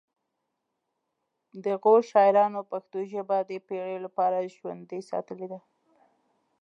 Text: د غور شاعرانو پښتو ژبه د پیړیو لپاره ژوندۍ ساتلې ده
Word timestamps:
د 1.63 1.65
غور 1.81 2.01
شاعرانو 2.11 2.59
پښتو 2.71 2.97
ژبه 3.11 3.37
د 3.49 3.51
پیړیو 3.67 4.03
لپاره 4.05 4.37
ژوندۍ 4.55 4.99
ساتلې 5.11 5.47
ده 5.51 5.59